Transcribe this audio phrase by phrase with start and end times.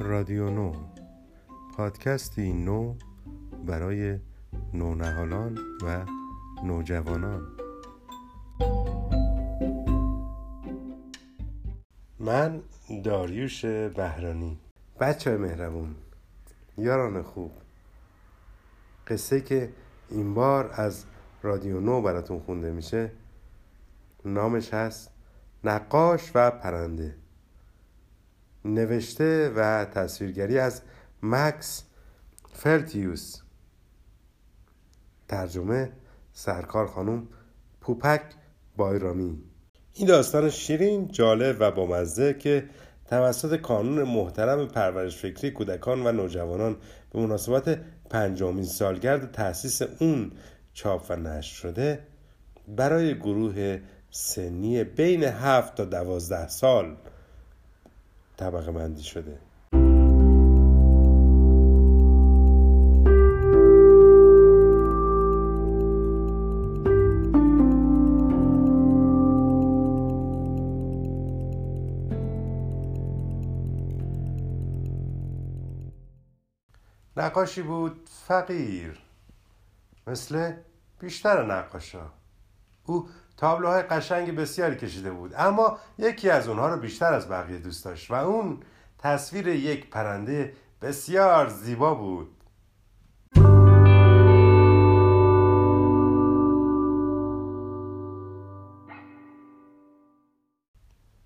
[0.00, 0.72] رادیو نو.
[1.76, 2.94] پادکستی نو
[3.66, 4.18] برای
[4.74, 6.04] نونهالان و
[6.64, 7.46] نوجوانان.
[12.18, 12.62] من
[13.04, 14.58] داریوش بهرانی.
[15.00, 15.94] بچه مهربون
[16.78, 17.52] یاران خوب.
[19.06, 19.72] قصه که
[20.10, 21.04] این بار از
[21.42, 23.10] رادیو نو براتون خونده میشه
[24.24, 25.10] نامش هست
[25.64, 27.14] نقاش و پرنده.
[28.64, 30.82] نوشته و تصویرگری از
[31.22, 31.82] مکس
[32.52, 33.40] فرتیوس.
[35.28, 35.92] ترجمه
[36.32, 37.28] سرکار خانم
[37.80, 38.22] پوپک
[38.76, 39.38] بایرامی.
[39.94, 42.68] این داستان شیرین جالب و بامزه که
[43.06, 46.76] توسط کانون محترم پرورش فکری کودکان و نوجوانان
[47.12, 47.78] به مناسبت
[48.10, 50.32] پنجمین سالگرد تأسیس اون
[50.72, 52.06] چاپ و نشر شده
[52.68, 56.96] برای گروه سنی بین هفت تا دوازده سال.
[58.40, 59.38] طبقه مندی شده.
[77.16, 78.98] نقاشی بود فقیر.
[80.06, 80.52] مثل
[81.00, 82.10] بیشتر نقاشا.
[82.84, 83.08] او
[83.40, 85.34] تابلوهای قشنگ بسیاری کشیده بود.
[85.36, 88.62] اما یکی از اونها رو بیشتر از بقیه دوست داشت و اون
[88.98, 90.52] تصویر یک پرنده
[90.82, 92.36] بسیار زیبا بود.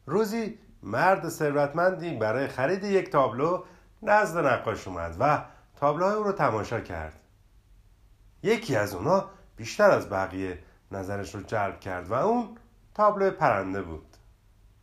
[0.06, 3.64] روزی مرد ثروتمندی برای خرید یک تابلو
[4.02, 5.44] نزد نقاش اومد و
[5.76, 7.20] تابلوهای او رو تماشا کرد.
[8.42, 10.58] یکی از اونها بیشتر از بقیه
[10.94, 12.48] نظرش رو جلب کرد و اون
[12.94, 14.06] تابلو پرنده بود.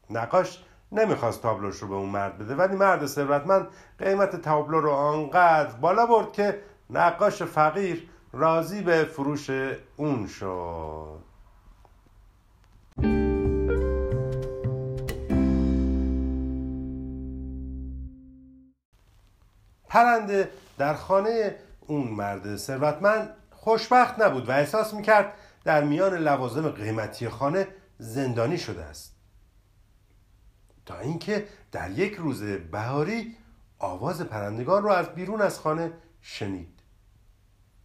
[0.09, 3.67] نقاش نمی‌خواست تابلوش رو به اون مرد بده ولی مرد ثروتمند
[3.99, 9.49] قیمت تابلو رو آنقدر بالا برد که نقاش فقیر راضی به فروش
[9.97, 11.19] اون شد.
[19.87, 21.55] پرنده در خانه
[21.87, 25.33] اون مرد ثروتمند خوشبخت نبود و احساس می‌کرد
[25.63, 27.67] در میان لوازم قیمتی خانه
[27.97, 29.15] زندانی شده است.
[30.85, 33.35] تا اینکه در یک روز بهاری
[33.79, 36.79] آواز پرندگان را از بیرون از خانه شنید.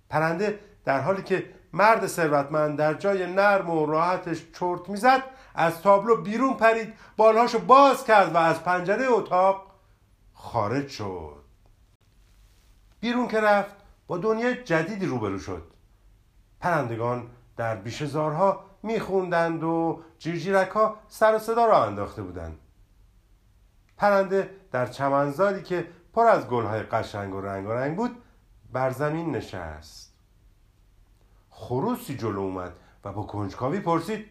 [0.09, 5.23] پرنده در حالی که مرد ثروتمند در جای نرم و راحتش چرت می‌زد
[5.55, 9.67] از تابلو بیرون پرید بالهاشو باز کرد و از پنجره اتاق
[10.35, 11.43] خارج شد.
[13.01, 13.77] بیرون که رفت
[14.07, 15.63] با دنیای جدیدی روبرو شد.
[16.61, 22.59] پرندگان در بیشهزارها میخوندند و جیرجیرک ها سر و صدا را انداخته بودند.
[23.97, 28.23] پرنده در چمنزاری که پر از گلهای قشنگ و رنگ و رنگ بود
[28.73, 30.15] بر زمین نشست.
[31.51, 32.73] خروسی جلو اومد
[33.05, 34.27] و با کنجکاوی پرسید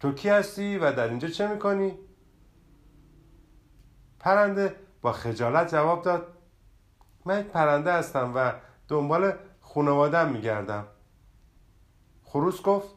[0.00, 1.98] تو کی هستی و در اینجا چه می‌کنی؟
[4.20, 6.26] پرنده با خجالت جواب داد
[7.24, 8.52] من یک پرنده هستم و
[8.88, 10.86] دنبال خانوادم میگردم.
[12.32, 12.88] خروس گفت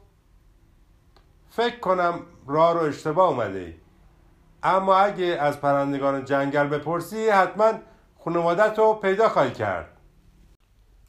[1.49, 3.73] فکر کنم راه رو اشتباه اومده ای.
[4.63, 7.73] اما اگه از پرندگان جنگل بپرسی حتما
[8.23, 9.97] خانوادت رو پیدا خواهی کرد.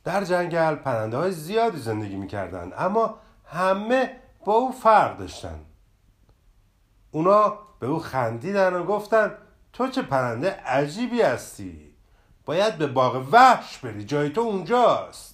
[0.04, 5.60] در جنگل پرنده های زیادی زندگی می‌کردن اما همه با او فرق داشتن.
[7.10, 9.34] اونا به او خندیدن و گفتن
[9.72, 11.94] تو چه پرنده عجیبی هستی.
[12.44, 15.31] باید به باغ وحش بری جای تو اونجاست.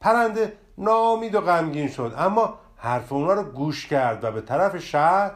[0.00, 2.14] پرنده ناامید و غمگین شد.
[2.18, 5.32] اما حرف اونا رو گوش کرد و به طرف شهر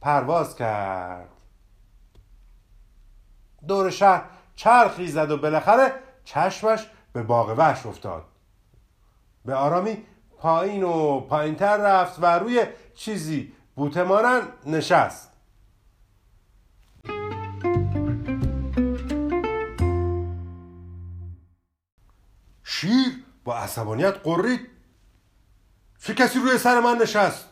[0.00, 1.28] پرواز کرد.
[3.68, 4.24] دور شهر
[4.56, 5.92] چرخی زد و بالاخره
[6.24, 8.24] چشمش به باغ وحش افتاد.
[9.44, 10.04] به آرامی
[10.38, 14.04] پایین و پایینتر رفت و روی چیزی بوته
[14.66, 15.32] نشست.
[22.64, 24.60] شیر با عصبانیت قرید.
[25.98, 27.48] چه کسی روی سر من نشست؟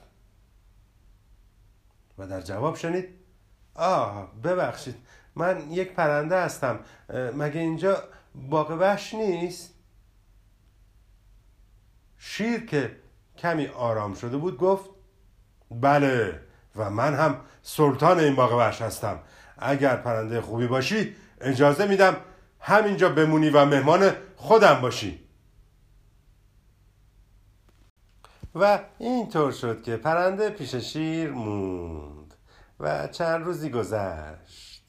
[2.19, 3.08] و در جواب شنید
[3.75, 4.96] آه ببخشید
[5.34, 6.81] من یک پرنده هستم
[7.34, 8.02] مگه اینجا
[8.34, 9.75] باغ وحش نیست؟
[12.19, 12.96] شیر که
[13.38, 14.90] کمی آرام شده بود گفت
[15.70, 16.40] بله
[16.76, 19.19] و من هم سلطان این باغ وحش هستم.
[19.58, 22.16] اگر پرنده خوبی باشی اجازه میدم
[22.60, 25.29] همینجا بمونی و مهمان خودم باشی.
[28.55, 32.35] و اینطور شد که پرنده پیش شیر موند
[32.81, 34.85] و چند روزی گذشت.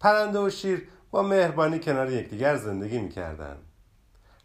[0.00, 3.66] پرنده و شیر با مهربانی کنار یکدیگر زندگی می‌کردند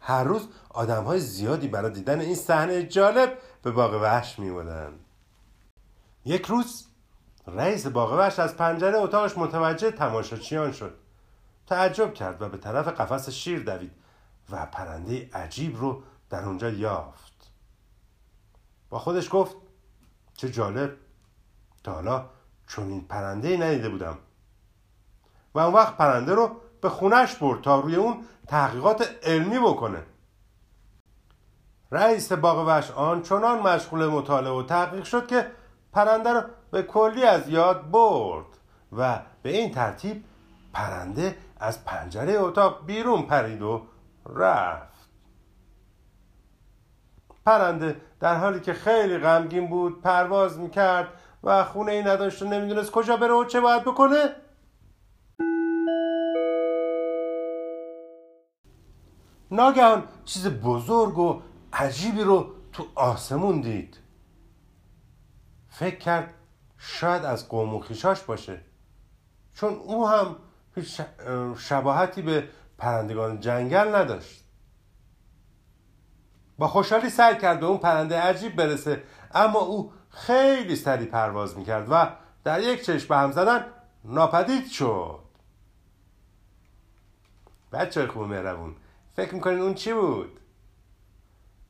[0.00, 5.00] هر روز آدم های زیادی برای دیدن این صحنه جالب به باغ وحش میومدند
[6.24, 6.86] یک روز
[7.46, 10.94] رئیس باغ وحش از پنجره اتاقش متوجه تماشاچیان شد.
[11.66, 13.92] تعجب کرد و به طرف قفس شیر دوید
[14.50, 17.25] و پرنده عجیب رو در اونجا یافت.
[18.90, 19.56] با خودش گفت
[20.34, 20.96] چه جالب.
[21.84, 22.26] تا حالا
[22.68, 24.18] چنین پرنده ندیده بودم.
[25.54, 26.50] و اون وقت پرنده رو
[26.80, 30.02] به خونش برد تا روی اون تحقیقات علمی بکنه.
[31.92, 32.90] رئیس باغ وحش
[33.28, 35.50] چنان مشغول مطالعه و تحقیق شد که
[35.92, 38.46] پرنده رو به کلی از یاد برد
[38.92, 40.24] و به این ترتیب
[40.72, 43.82] پرنده از پنجره اتاق بیرون پرید و
[44.34, 44.95] رفت.
[47.46, 51.08] پرنده در حالی که خیلی غمگین بود پرواز می‌کرد
[51.44, 54.28] و خونه ای نداشت و نمی‌دونست کجا بره و چه باید بکنه.
[59.50, 63.98] ناگهان چیز بزرگ و عجیبی رو تو آسمون دید.
[65.68, 66.34] فکر کرد
[66.78, 68.60] شاید از قوم و خیشاش باشه.
[69.54, 70.36] چون او هم
[70.74, 71.00] هیچ
[71.58, 72.48] شباهتی به
[72.78, 74.45] پرندگان جنگل نداشت.
[76.58, 79.02] با خوشحالی سعی کرد به اون پرنده عجیب برسه
[79.34, 82.08] اما او خیلی سریع پرواز می‌کرد و
[82.44, 83.66] در یک چشم به هم زدن
[84.04, 85.18] ناپدید شد
[87.72, 88.74] بچه خوب مهربون
[89.16, 90.40] فکر می‌کنین اون چی بود؟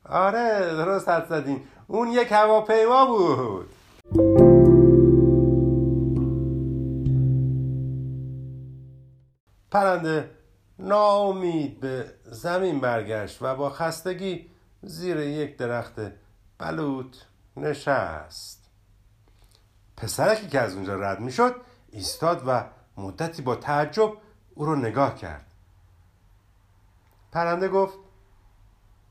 [0.09, 3.69] آره درست حد زدین اون یک هواپیما بود
[9.71, 10.31] پرنده
[10.79, 14.49] ناامید به زمین برگشت و با خستگی
[14.81, 16.01] زیر یک درخت
[16.57, 17.17] بلوط
[17.57, 18.69] نشست.
[19.97, 21.55] پسرکی که از اونجا رد می‌شد
[21.89, 22.63] ایستاد و
[22.97, 24.13] مدتی با تعجب
[24.55, 25.45] او رو نگاه کرد.
[27.31, 27.97] پرنده گفت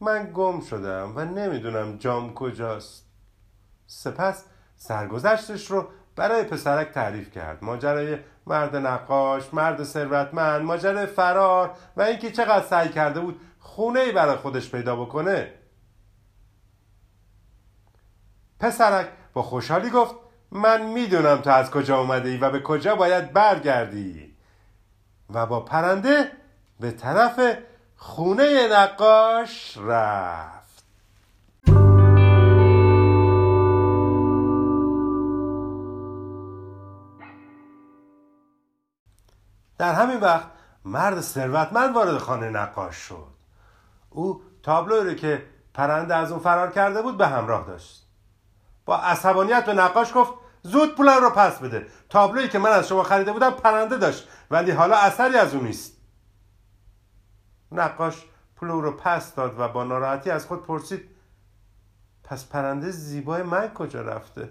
[0.00, 3.06] من گم شدم و نمی‌دونم جام کجاست.
[3.86, 4.44] سپس
[4.76, 7.64] سرگذشتش رو برای پسرک تعریف کرد.
[7.64, 14.12] ماجرای مرد نقاش مرد ثروتمند ماجرای فرار و اینکه چقدر سعی کرده بود خونه ای
[14.12, 15.52] برای خودش پیدا بکنه.
[18.60, 20.14] پسرک با خوشحالی گفت
[20.50, 24.36] من می‌دونم تو از کجا اومده ای و به کجا باید برگردی.
[25.30, 26.32] و با پرنده
[26.80, 27.58] به طرف
[27.96, 30.55] خونه نقاش رفت.
[39.78, 40.46] در همین وقت
[40.84, 43.26] مرد ثروتمند وارد خانه نقاش شد.
[44.10, 48.06] او تابلوی رو که پرنده از اون فرار کرده بود به همراه داشت.
[48.84, 50.32] با عصبانیت به نقاش گفت
[50.62, 51.86] زود پولم رو پس بده.
[52.08, 55.96] تابلویی که من از شما خریده بودم پرنده داشت ولی حالا اثری از اون نیست.
[57.72, 58.24] نقاش
[58.56, 61.10] پول او رو پس داد و با ناراحتی از خود پرسید
[62.24, 64.50] پس پرنده زیبای من کجا رفته؟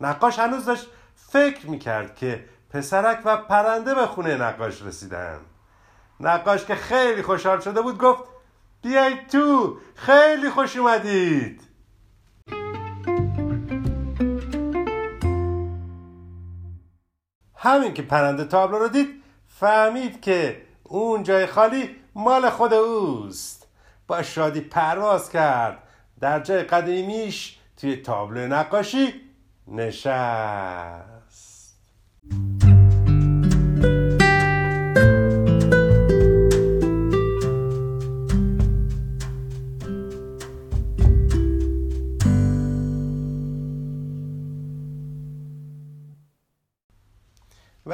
[0.00, 5.38] نقاش هنوز داشت فکر می‌کرد که پسرک و پرنده به خونه نقاش رسیدن.
[6.20, 8.24] نقاش که خیلی خوشحال شده بود گفت
[8.82, 11.62] بیایید تو خیلی خوش اومدید.
[17.56, 23.68] همین که پرنده تابلو رو دید فهمید که اون جای خالی مال خود اوست.
[24.06, 25.82] با شادی پرواز کرد.
[26.20, 29.14] در جای قدیمیش توی تابلو نقاشی
[29.68, 31.46] نشست.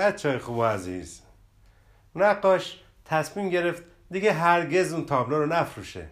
[0.03, 1.21] بچه خوب عزیز.
[2.17, 6.07] نقاش تصمیم گرفت دیگه هرگز اون تابلو رو نفروشه.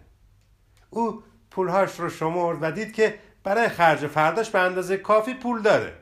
[0.89, 5.93] او پولهاش رو شمرد و دید که برای خرج فرداش به اندازه کافی پول داره.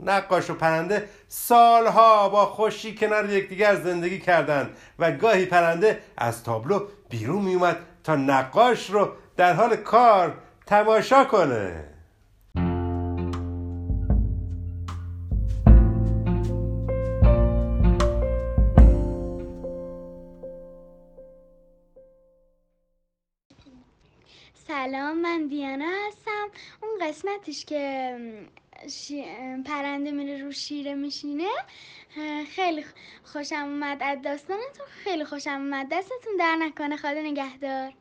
[0.00, 6.86] نقاش و پرنده سالها با خوشی کنار یکدیگر زندگی کردند و گاهی پرنده از تابلو
[7.08, 11.93] بیرون میومد تا نقاش رو در حال کار تماشا کنه.
[24.84, 26.48] سلام من دیانا هستم.
[26.82, 28.16] اون قسمتش که
[29.66, 31.48] پرنده میره رو شیره میشینه
[32.56, 32.84] خیلی
[33.24, 34.86] خوشم اومد از داستانتون.
[35.04, 35.86] خیلی خوشم اومد.
[35.92, 37.92] دستتون در نکنه خدا نگهدار.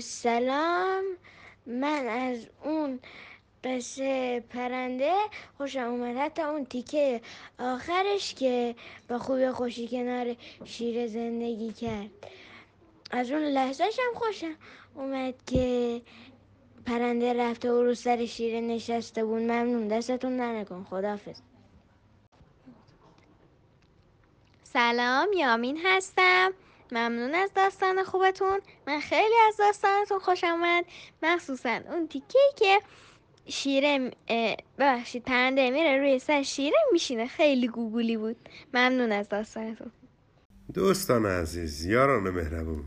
[0.00, 1.04] سلام.
[1.66, 3.00] من از اون
[3.64, 5.12] قصه پرنده
[5.56, 6.16] خوشم اومد.
[6.16, 7.20] حتی اون تیکه
[7.58, 8.74] آخرش که
[9.08, 12.10] با خوبی خوشی کنار شیر زندگی کرد.
[13.10, 14.54] از اون لحظهش هم خوشم
[14.94, 16.02] اومد که
[16.86, 19.42] پرنده رفته و رو سر شیره نشسته بود.
[19.42, 19.88] ممنون.
[19.88, 21.40] دستتون ننکن خدافز
[24.62, 25.32] سلام.
[25.32, 26.52] یامین هستم.
[26.92, 28.60] ممنون از داستان خوبتون.
[28.86, 30.84] من خیلی از داستانتون خوشم اومد
[31.22, 32.80] مخصوصا اون تیکه که
[33.46, 34.10] شیره
[34.78, 37.26] ببخشید پرنده میره روی سر شیره میشینه.
[37.26, 38.36] خیلی گوگولی بود.
[38.74, 39.92] ممنون از داستانتون.
[40.74, 42.84] دوستان عزیز یاران مهربون.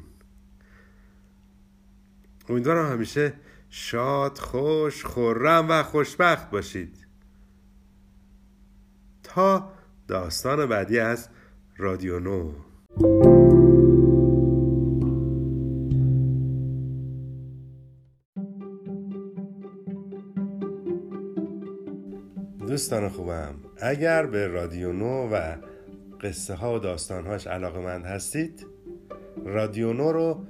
[2.50, 3.34] امیدوارم همیشه
[3.70, 7.08] شاد خوش خورم و خوشبخت باشید.
[9.24, 9.72] تا
[10.08, 11.30] داستان بعدی از
[11.78, 12.52] رادیو نو.
[22.68, 25.56] دوستان خوبم اگر به رادیو نو و
[26.22, 28.68] قصه ها و داستانهاش علاقه مند هستید
[29.46, 30.46] رادیو نو رو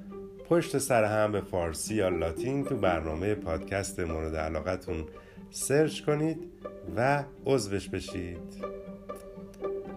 [0.50, 5.06] پشت سر هم به فارسی یا لاتین تو برنامه پادکست مورد علاقتون
[5.52, 6.52] سرچ کنید
[6.96, 8.64] و عضوش بشید.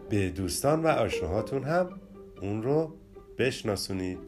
[0.08, 1.88] به دوستان و آشناهاتون هم
[2.42, 2.94] اون رو
[3.38, 4.18] بشناسونید.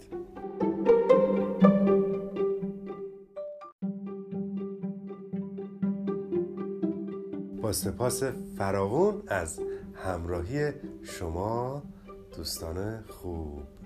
[7.62, 8.22] با سپاس
[8.58, 9.60] فراوون از
[9.94, 11.82] همراهی شما
[12.36, 13.83] دوستان خوب.